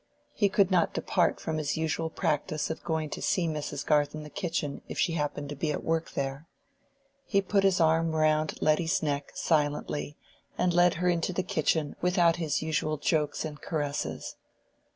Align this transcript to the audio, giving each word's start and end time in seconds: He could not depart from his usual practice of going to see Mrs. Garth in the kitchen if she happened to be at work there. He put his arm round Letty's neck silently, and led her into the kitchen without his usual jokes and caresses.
He 0.33 0.49
could 0.49 0.71
not 0.71 0.95
depart 0.95 1.39
from 1.39 1.59
his 1.59 1.77
usual 1.77 2.09
practice 2.09 2.71
of 2.71 2.83
going 2.83 3.11
to 3.11 3.21
see 3.21 3.47
Mrs. 3.47 3.85
Garth 3.85 4.15
in 4.15 4.23
the 4.23 4.31
kitchen 4.31 4.81
if 4.87 4.97
she 4.97 5.13
happened 5.13 5.49
to 5.49 5.55
be 5.55 5.71
at 5.71 5.83
work 5.83 6.13
there. 6.13 6.47
He 7.23 7.39
put 7.39 7.63
his 7.63 7.79
arm 7.79 8.13
round 8.15 8.59
Letty's 8.63 9.03
neck 9.03 9.31
silently, 9.35 10.17
and 10.57 10.73
led 10.73 10.95
her 10.95 11.07
into 11.07 11.33
the 11.33 11.43
kitchen 11.43 11.95
without 12.01 12.37
his 12.37 12.63
usual 12.63 12.97
jokes 12.97 13.45
and 13.45 13.61
caresses. 13.61 14.37